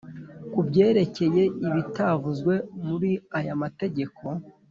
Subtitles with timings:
[0.53, 2.53] Kubyerekeye ibitavuzwe
[2.87, 4.23] muri aya mategeko